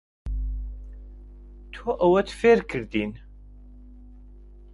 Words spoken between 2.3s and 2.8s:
فێر